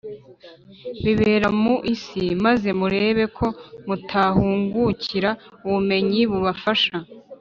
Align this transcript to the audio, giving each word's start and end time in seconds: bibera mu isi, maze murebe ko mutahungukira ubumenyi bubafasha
bibera 1.03 1.47
mu 1.61 1.75
isi, 1.93 2.23
maze 2.45 2.69
murebe 2.79 3.25
ko 3.37 3.47
mutahungukira 3.87 5.29
ubumenyi 5.65 6.21
bubafasha 6.31 6.95